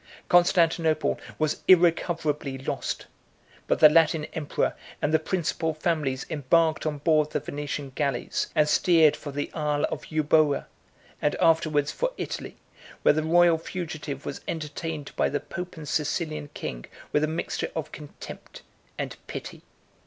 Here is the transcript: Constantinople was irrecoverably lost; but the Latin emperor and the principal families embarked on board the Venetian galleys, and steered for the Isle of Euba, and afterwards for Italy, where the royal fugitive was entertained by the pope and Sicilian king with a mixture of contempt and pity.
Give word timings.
Constantinople 0.29 1.19
was 1.37 1.61
irrecoverably 1.67 2.57
lost; 2.57 3.05
but 3.67 3.77
the 3.77 3.87
Latin 3.87 4.25
emperor 4.33 4.73
and 4.99 5.13
the 5.13 5.19
principal 5.19 5.75
families 5.75 6.25
embarked 6.27 6.87
on 6.87 6.97
board 6.97 7.29
the 7.29 7.39
Venetian 7.39 7.91
galleys, 7.91 8.47
and 8.55 8.67
steered 8.67 9.15
for 9.15 9.31
the 9.31 9.53
Isle 9.53 9.83
of 9.91 10.07
Euba, 10.09 10.65
and 11.21 11.35
afterwards 11.35 11.91
for 11.91 12.13
Italy, 12.17 12.57
where 13.03 13.13
the 13.13 13.21
royal 13.21 13.59
fugitive 13.59 14.25
was 14.25 14.41
entertained 14.47 15.15
by 15.15 15.29
the 15.29 15.39
pope 15.39 15.77
and 15.77 15.87
Sicilian 15.87 16.49
king 16.55 16.85
with 17.11 17.23
a 17.23 17.27
mixture 17.27 17.69
of 17.75 17.91
contempt 17.91 18.63
and 18.97 19.15
pity. 19.27 19.61